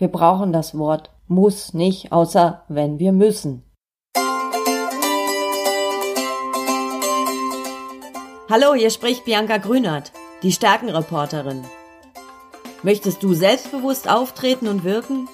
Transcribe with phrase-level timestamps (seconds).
[0.00, 3.70] Wir brauchen das Wort muss nicht, außer wenn wir müssen.
[8.48, 11.62] Hallo, hier spricht Bianca Grünert, die Stärkenreporterin.
[12.82, 15.28] Möchtest du selbstbewusst auftreten und wirken?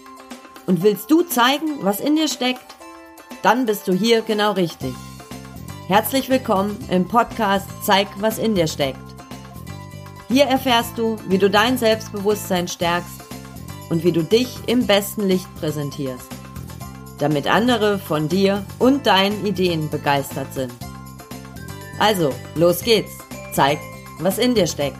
[0.66, 2.74] Und willst du zeigen, was in dir steckt?
[3.42, 4.94] Dann bist du hier genau richtig.
[5.86, 8.98] Herzlich willkommen im Podcast Zeig, was in dir steckt.
[10.26, 13.25] Hier erfährst du, wie du dein Selbstbewusstsein stärkst
[13.90, 16.28] und wie du dich im besten Licht präsentierst,
[17.18, 20.72] damit andere von dir und deinen Ideen begeistert sind.
[21.98, 23.12] Also, los geht's.
[23.52, 23.78] Zeig,
[24.20, 24.98] was in dir steckt.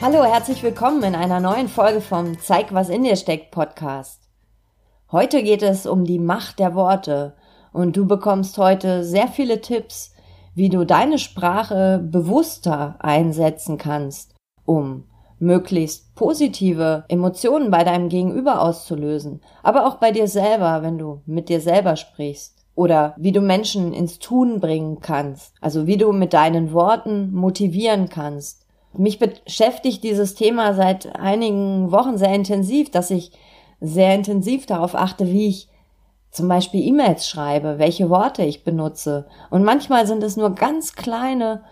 [0.00, 4.22] Hallo, herzlich willkommen in einer neuen Folge vom Zeig, was in dir steckt Podcast.
[5.12, 7.34] Heute geht es um die Macht der Worte
[7.72, 10.12] und du bekommst heute sehr viele Tipps,
[10.54, 15.04] wie du deine Sprache bewusster einsetzen kannst, um
[15.38, 21.48] möglichst positive Emotionen bei deinem Gegenüber auszulösen, aber auch bei dir selber, wenn du mit
[21.48, 26.32] dir selber sprichst oder wie du Menschen ins Tun bringen kannst, also wie du mit
[26.32, 28.66] deinen Worten motivieren kannst.
[28.92, 33.32] Mich beschäftigt dieses Thema seit einigen Wochen sehr intensiv, dass ich
[33.80, 35.68] sehr intensiv darauf achte, wie ich
[36.30, 39.26] zum Beispiel E-Mails schreibe, welche Worte ich benutze.
[39.50, 41.64] Und manchmal sind es nur ganz kleine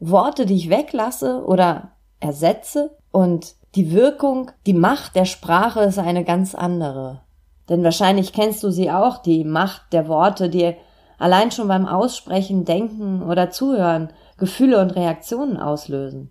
[0.00, 2.96] Worte, die ich weglasse oder ersetze.
[3.12, 7.22] Und die Wirkung, die Macht der Sprache ist eine ganz andere.
[7.68, 10.74] Denn wahrscheinlich kennst du sie auch, die Macht der Worte, die
[11.18, 16.30] allein schon beim Aussprechen, Denken oder Zuhören Gefühle und Reaktionen auslösen.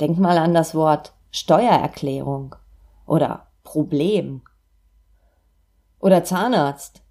[0.00, 2.54] Denk mal an das Wort Steuererklärung
[3.06, 4.42] oder Problem
[5.98, 7.02] oder Zahnarzt.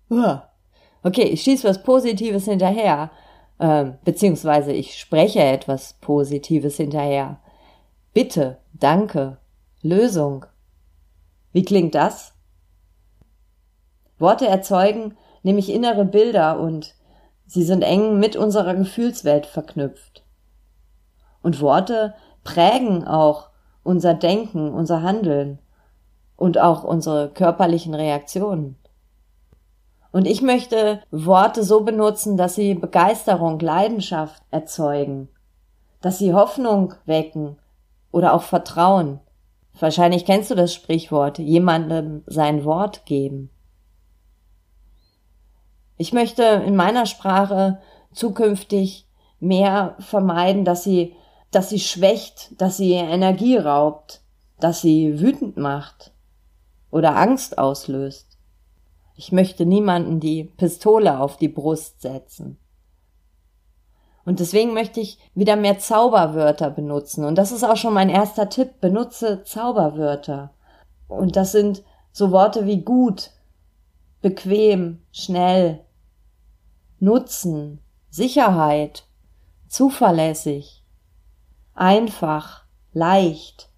[1.04, 3.12] Okay, ich schieße was Positives hinterher,
[3.60, 7.40] äh, beziehungsweise ich spreche etwas Positives hinterher.
[8.14, 9.38] Bitte, danke,
[9.82, 10.46] Lösung,
[11.52, 12.34] wie klingt das?
[14.20, 16.94] Worte erzeugen nämlich innere Bilder und
[17.48, 20.24] sie sind eng mit unserer Gefühlswelt verknüpft.
[21.42, 22.14] Und Worte
[22.44, 23.50] prägen auch
[23.82, 25.58] unser Denken, unser Handeln
[26.36, 28.78] und auch unsere körperlichen Reaktionen.
[30.12, 35.30] Und ich möchte Worte so benutzen, dass sie Begeisterung, Leidenschaft erzeugen,
[36.02, 37.58] dass sie Hoffnung wecken
[38.14, 39.20] oder auch Vertrauen.
[39.78, 43.50] Wahrscheinlich kennst du das Sprichwort, jemandem sein Wort geben.
[45.98, 47.82] Ich möchte in meiner Sprache
[48.14, 49.08] zukünftig
[49.40, 51.16] mehr vermeiden, dass sie,
[51.52, 54.22] dass sie schwächt, dass sie Energie raubt,
[54.60, 56.14] dass sie wütend macht
[56.92, 58.38] oder Angst auslöst.
[59.16, 62.60] Ich möchte niemanden die Pistole auf die Brust setzen.
[64.26, 67.26] Und deswegen möchte ich wieder mehr Zauberwörter benutzen.
[67.26, 68.80] Und das ist auch schon mein erster Tipp.
[68.80, 70.52] Benutze Zauberwörter.
[71.08, 73.32] Und das sind so Worte wie gut,
[74.22, 75.82] bequem, schnell,
[77.00, 79.06] Nutzen, Sicherheit,
[79.68, 80.86] zuverlässig,
[81.74, 82.64] einfach,
[82.94, 83.70] leicht.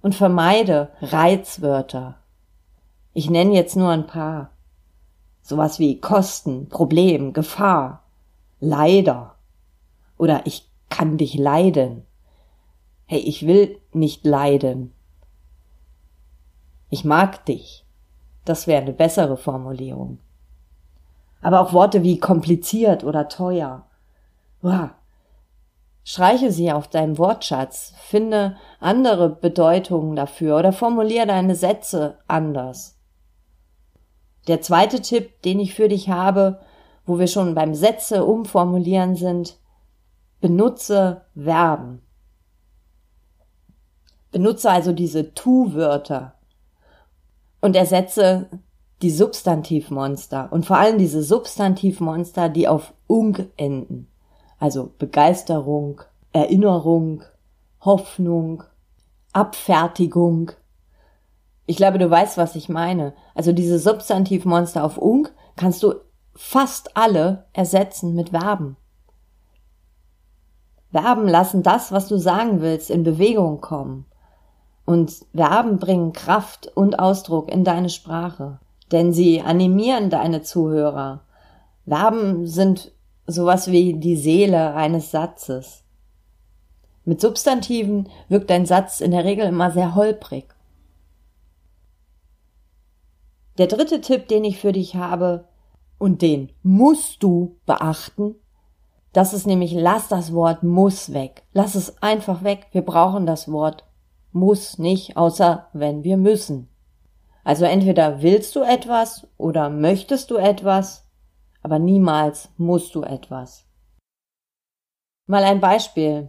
[0.00, 2.16] Und vermeide Reizwörter.
[3.12, 4.50] Ich nenne jetzt nur ein paar.
[5.42, 8.03] Sowas wie Kosten, Problem, Gefahr,
[8.64, 9.36] leider
[10.16, 12.04] oder ich kann dich leiden.
[13.06, 14.94] Hey, ich will nicht leiden.
[16.88, 17.84] Ich mag dich.
[18.44, 20.18] Das wäre eine bessere Formulierung.
[21.40, 23.86] Aber auch Worte wie kompliziert oder teuer.
[24.62, 24.90] Wow.
[26.04, 32.98] Streiche sie auf deinem Wortschatz, finde andere Bedeutungen dafür oder formuliere deine Sätze anders.
[34.46, 36.60] Der zweite Tipp, den ich für dich habe,
[37.06, 39.58] wo wir schon beim Sätze umformulieren sind,
[40.40, 42.02] benutze Verben.
[44.30, 46.34] Benutze also diese Tu-Wörter
[47.60, 48.48] und ersetze
[49.02, 54.08] die Substantivmonster und vor allem diese Substantivmonster, die auf ung enden.
[54.58, 56.00] Also Begeisterung,
[56.32, 57.22] Erinnerung,
[57.80, 58.64] Hoffnung,
[59.32, 60.52] Abfertigung.
[61.66, 63.14] Ich glaube, du weißt, was ich meine.
[63.34, 65.94] Also diese Substantivmonster auf ung kannst du
[66.34, 68.76] fast alle ersetzen mit Verben.
[70.90, 74.06] Verben lassen das, was du sagen willst, in Bewegung kommen.
[74.84, 78.60] Und Verben bringen Kraft und Ausdruck in deine Sprache,
[78.92, 81.22] denn sie animieren deine Zuhörer.
[81.86, 82.92] Verben sind
[83.26, 85.82] sowas wie die Seele eines Satzes.
[87.04, 90.54] Mit Substantiven wirkt ein Satz in der Regel immer sehr holprig.
[93.58, 95.44] Der dritte Tipp, den ich für dich habe,
[96.04, 98.34] und den musst du beachten,
[99.14, 101.44] Das ist nämlich, lass das Wort muss weg.
[101.54, 102.66] Lass es einfach weg.
[102.72, 103.84] Wir brauchen das Wort
[104.30, 106.68] muss nicht, außer wenn wir müssen.
[107.42, 111.08] Also entweder willst du etwas oder möchtest du etwas,
[111.62, 113.64] aber niemals musst du etwas.
[115.26, 116.28] Mal ein Beispiel.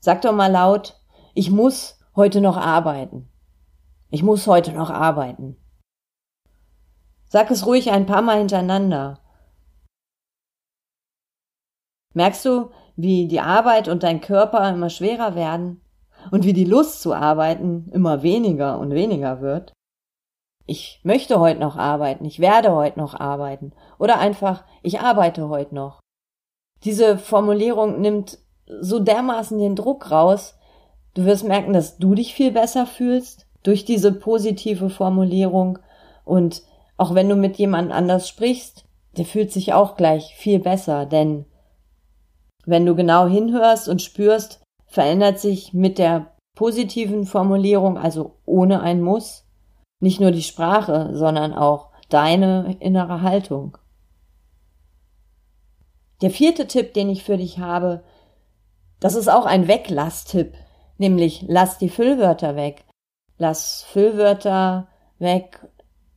[0.00, 0.98] Sag doch mal laut,
[1.34, 3.28] ich muss heute noch arbeiten.
[4.10, 5.61] Ich muss heute noch arbeiten.
[7.32, 9.18] Sag es ruhig ein paar Mal hintereinander.
[12.12, 15.80] Merkst du, wie die Arbeit und dein Körper immer schwerer werden
[16.30, 19.72] und wie die Lust zu arbeiten immer weniger und weniger wird?
[20.66, 25.74] Ich möchte heute noch arbeiten, ich werde heute noch arbeiten oder einfach, ich arbeite heute
[25.74, 26.00] noch.
[26.84, 30.58] Diese Formulierung nimmt so dermaßen den Druck raus,
[31.14, 35.78] du wirst merken, dass du dich viel besser fühlst durch diese positive Formulierung
[36.26, 36.62] und
[37.02, 38.84] auch wenn du mit jemand anders sprichst,
[39.16, 41.46] der fühlt sich auch gleich viel besser, denn
[42.64, 49.02] wenn du genau hinhörst und spürst, verändert sich mit der positiven Formulierung, also ohne ein
[49.02, 49.48] Muss,
[49.98, 53.78] nicht nur die Sprache, sondern auch deine innere Haltung.
[56.20, 58.04] Der vierte Tipp, den ich für dich habe,
[59.00, 60.54] das ist auch ein Weglass-Tipp,
[60.98, 62.84] nämlich lass die Füllwörter weg.
[63.38, 64.86] Lass Füllwörter
[65.18, 65.66] weg.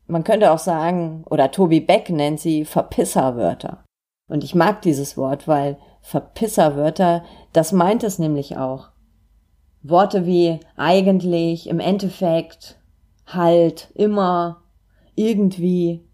[0.07, 3.83] Man könnte auch sagen, oder Tobi Beck nennt sie Verpisserwörter.
[4.27, 7.23] Und ich mag dieses Wort, weil Verpisserwörter,
[7.53, 8.89] das meint es nämlich auch.
[9.81, 12.79] Worte wie eigentlich, im Endeffekt,
[13.25, 14.63] halt, immer,
[15.15, 16.07] irgendwie.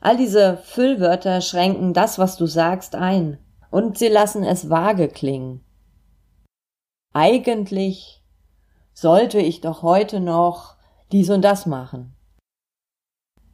[0.00, 3.38] All diese Füllwörter schränken das, was du sagst, ein.
[3.70, 5.62] Und sie lassen es vage klingen.
[7.12, 8.22] Eigentlich
[8.92, 10.76] sollte ich doch heute noch
[11.12, 12.14] dies und das machen.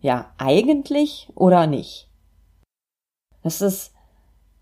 [0.06, 2.08] Ja, eigentlich oder nicht?
[3.42, 3.92] Das ist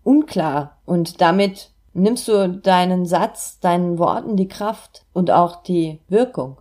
[0.03, 6.57] unklar und damit nimmst du deinen Satz, deinen Worten die Kraft und auch die Wirkung.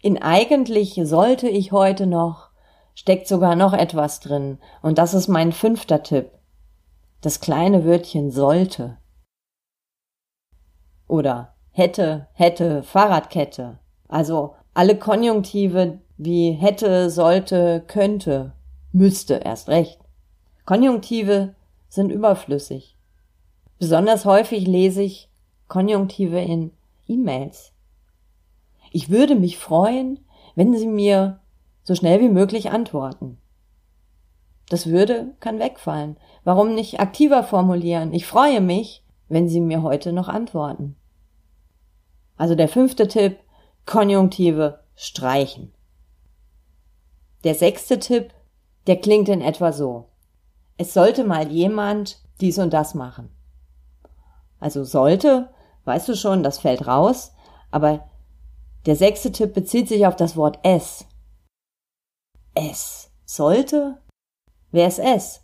[0.00, 2.50] In eigentlich sollte ich heute noch
[2.94, 6.30] steckt sogar noch etwas drin und das ist mein fünfter Tipp.
[7.22, 8.98] Das kleine Wörtchen sollte.
[11.08, 13.80] Oder hätte, hätte, Fahrradkette.
[14.06, 18.52] Also alle Konjunktive wie hätte, sollte, könnte,
[18.92, 20.00] müsste erst recht.
[20.64, 21.54] Konjunktive
[21.88, 22.96] sind überflüssig.
[23.78, 25.28] Besonders häufig lese ich
[25.68, 26.70] Konjunktive in
[27.06, 27.72] E-Mails.
[28.92, 30.20] Ich würde mich freuen,
[30.54, 31.40] wenn Sie mir
[31.82, 33.38] so schnell wie möglich antworten.
[34.68, 36.16] Das würde kann wegfallen.
[36.44, 38.14] Warum nicht aktiver formulieren?
[38.14, 40.96] Ich freue mich, wenn Sie mir heute noch antworten.
[42.36, 43.36] Also der fünfte Tipp,
[43.84, 45.73] Konjunktive streichen.
[47.44, 48.32] Der sechste Tipp,
[48.86, 50.08] der klingt in etwa so
[50.76, 53.30] es sollte mal jemand dies und das machen.
[54.58, 55.50] Also sollte,
[55.84, 57.32] weißt du schon, das fällt raus,
[57.70, 58.08] aber
[58.86, 61.06] der sechste Tipp bezieht sich auf das Wort es.
[62.54, 63.98] Es sollte?
[64.70, 65.42] Wer ist es?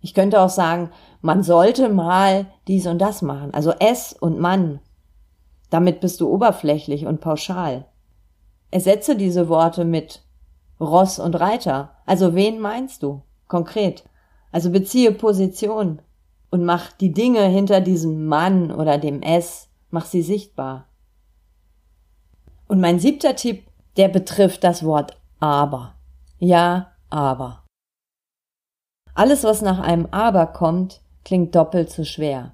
[0.00, 0.90] Ich könnte auch sagen,
[1.22, 3.54] man sollte mal dies und das machen.
[3.54, 4.80] Also es und man.
[5.70, 7.86] Damit bist du oberflächlich und pauschal.
[8.70, 10.23] Ersetze diese Worte mit
[10.80, 11.96] Ross und Reiter.
[12.06, 13.22] Also wen meinst du?
[13.48, 14.04] Konkret.
[14.52, 16.00] Also beziehe Position
[16.50, 20.86] und mach die Dinge hinter diesem Mann oder dem S, mach sie sichtbar.
[22.68, 23.66] Und mein siebter Tipp,
[23.96, 25.94] der betrifft das Wort aber.
[26.38, 27.64] Ja, aber.
[29.14, 32.52] Alles, was nach einem aber kommt, klingt doppelt so schwer.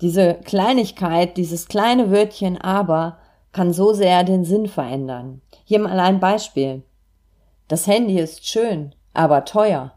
[0.00, 3.18] Diese Kleinigkeit, dieses kleine Wörtchen aber
[3.52, 5.40] kann so sehr den Sinn verändern.
[5.64, 6.82] Hier mal ein Beispiel.
[7.68, 9.92] Das Handy ist schön, aber teuer.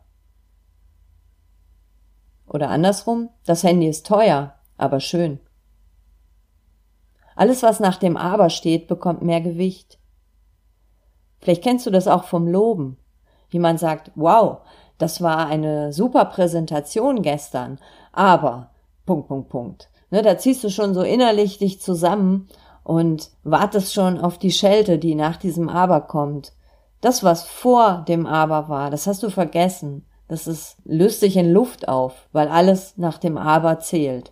[2.48, 5.40] Oder andersrum, das Handy ist teuer, aber schön.
[7.36, 10.00] Alles, was nach dem Aber steht, bekommt mehr Gewicht.
[11.40, 12.98] Vielleicht kennst du das auch vom Loben.
[13.50, 14.58] Jemand sagt, wow,
[14.98, 17.80] das war eine super Präsentation gestern,
[18.12, 18.72] aber,
[19.06, 19.90] Punkt, Punkt, Punkt.
[20.12, 22.50] Ne, da ziehst du schon so innerlich dich zusammen
[22.84, 26.54] und wartest schon auf die Schelte, die nach diesem Aber kommt.
[27.02, 30.06] Das, was vor dem Aber war, das hast du vergessen.
[30.28, 34.32] Das ist, löst sich in Luft auf, weil alles nach dem Aber zählt.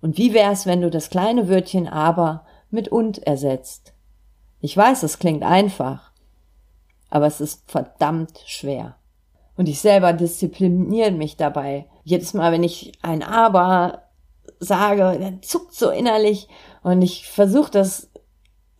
[0.00, 3.92] Und wie wär's, wenn du das kleine Wörtchen aber mit und ersetzt?
[4.60, 6.12] Ich weiß, es klingt einfach,
[7.10, 8.96] aber es ist verdammt schwer.
[9.56, 11.86] Und ich selber diszipliniere mich dabei.
[12.04, 14.02] Jedes Mal, wenn ich ein aber
[14.60, 16.48] sage, dann zuckt so innerlich
[16.82, 18.08] und ich versuche das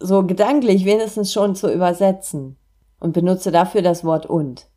[0.01, 2.57] so gedanklich wenigstens schon zu übersetzen
[3.01, 4.69] und benutze dafür das Wort und.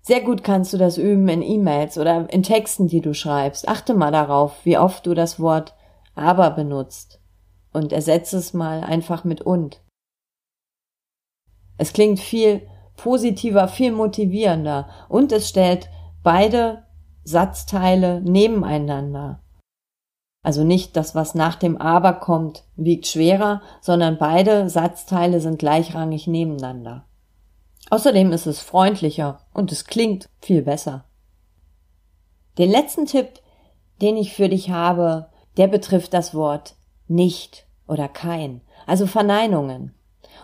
[0.00, 3.68] Sehr gut kannst du das üben in E-Mails oder in Texten, die du schreibst.
[3.68, 5.74] Achte mal darauf, wie oft du das Wort
[6.14, 7.20] aber benutzt
[7.72, 9.80] und ersetze es mal einfach mit und.
[11.78, 15.88] Es klingt viel positiver, viel motivierender und es stellt
[16.22, 16.84] beide
[17.24, 19.41] Satzteile nebeneinander.
[20.42, 26.26] Also nicht das, was nach dem aber kommt, wiegt schwerer, sondern beide Satzteile sind gleichrangig
[26.26, 27.04] nebeneinander.
[27.90, 31.04] Außerdem ist es freundlicher und es klingt viel besser.
[32.58, 33.40] Den letzten Tipp,
[34.00, 36.74] den ich für dich habe, der betrifft das Wort
[37.06, 39.94] nicht oder kein, also Verneinungen.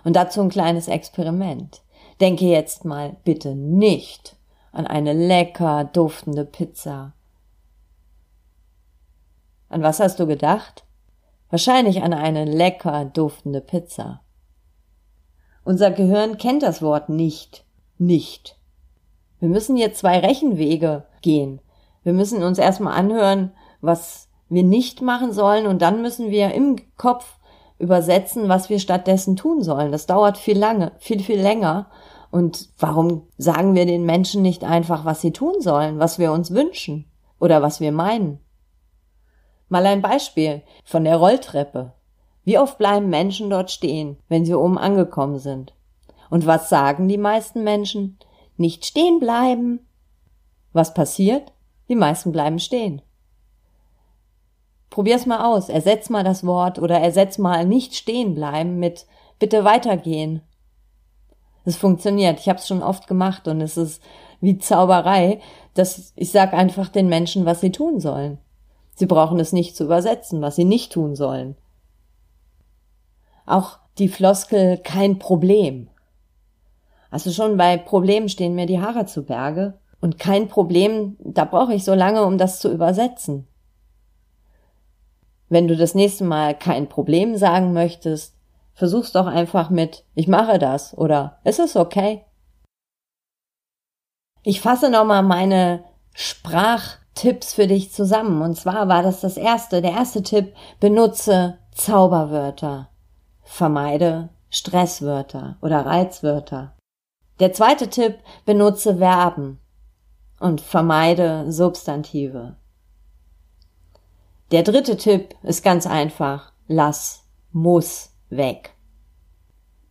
[0.04, 1.82] Und dazu ein kleines Experiment.
[2.20, 4.36] Denke jetzt mal bitte nicht
[4.72, 7.14] an eine lecker duftende Pizza.
[9.68, 10.84] An was hast du gedacht?
[11.50, 14.20] Wahrscheinlich an eine lecker duftende Pizza.
[15.64, 17.64] Unser Gehirn kennt das Wort nicht.
[17.98, 18.58] Nicht.
[19.40, 21.60] Wir müssen jetzt zwei Rechenwege gehen.
[22.02, 26.76] Wir müssen uns erstmal anhören, was wir nicht machen sollen und dann müssen wir im
[26.96, 27.36] Kopf
[27.78, 29.92] übersetzen, was wir stattdessen tun sollen.
[29.92, 31.90] Das dauert viel lange, viel, viel länger.
[32.30, 36.50] Und warum sagen wir den Menschen nicht einfach, was sie tun sollen, was wir uns
[36.50, 37.06] wünschen
[37.38, 38.40] oder was wir meinen?
[39.68, 41.92] Mal ein Beispiel von der Rolltreppe.
[42.44, 45.74] Wie oft bleiben Menschen dort stehen, wenn sie oben angekommen sind?
[46.30, 48.18] Und was sagen die meisten Menschen?
[48.56, 49.86] Nicht stehen bleiben.
[50.72, 51.52] Was passiert?
[51.88, 53.02] Die meisten bleiben stehen.
[54.90, 55.68] Probier's mal aus.
[55.68, 59.06] Ersetz mal das Wort oder ersetz mal nicht stehen bleiben mit
[59.38, 60.42] bitte weitergehen.
[61.64, 62.40] Es funktioniert.
[62.40, 64.02] Ich habe es schon oft gemacht und es ist
[64.40, 65.40] wie Zauberei,
[65.74, 68.38] dass ich sag einfach den Menschen, was sie tun sollen.
[68.98, 71.54] Sie brauchen es nicht zu übersetzen, was sie nicht tun sollen.
[73.46, 75.88] Auch die Floskel kein Problem.
[77.08, 79.78] Also schon bei Problemen stehen mir die Haare zu Berge.
[80.00, 83.46] Und kein Problem, da brauche ich so lange, um das zu übersetzen.
[85.48, 88.34] Wenn du das nächste Mal kein Problem sagen möchtest,
[88.74, 92.24] versuch's doch einfach mit ich mache das oder ist es okay?
[94.42, 95.84] Ich fasse nochmal meine
[97.18, 98.42] Sprachtipps für dich zusammen.
[98.42, 99.82] Und zwar war das das erste.
[99.82, 102.88] Der erste Tipp, benutze Zauberwörter.
[103.42, 106.76] Vermeide Stresswörter oder Reizwörter.
[107.40, 109.58] Der zweite Tipp, benutze Verben
[110.40, 112.56] und vermeide Substantive.
[114.50, 118.74] Der dritte Tipp ist ganz einfach, lass muss weg.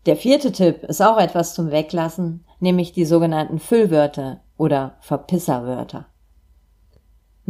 [0.06, 6.06] Der vierte Tipp ist auch etwas zum Weglassen, nämlich die sogenannten Füllwörter oder Verpisserwörter.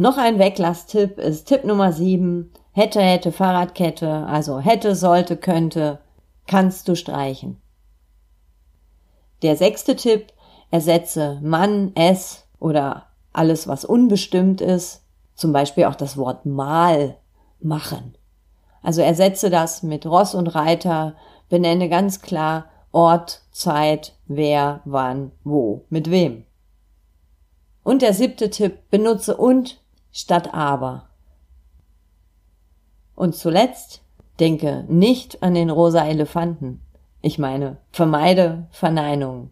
[0.00, 5.98] Noch ein Weglasstipp ist Tipp Nummer sieben, hätte, hätte, Fahrradkette, also hätte, sollte, könnte,
[6.46, 7.60] kannst du streichen.
[9.42, 10.32] Der sechste Tipp,
[10.70, 15.02] ersetze Mann, es oder alles, was unbestimmt ist,
[15.34, 17.16] zum Beispiel auch das Wort mal
[17.58, 18.16] machen.
[18.84, 21.16] Also ersetze das mit Ross und Reiter,
[21.48, 26.44] benenne ganz klar Ort, Zeit, wer, wann, wo, mit wem.
[27.82, 29.80] Und der siebte Tipp, benutze und
[30.12, 31.08] statt aber.
[33.14, 34.02] Und zuletzt,
[34.40, 36.80] Denke nicht an den rosa Elefanten.
[37.20, 39.50] Ich meine, vermeide Verneinungen.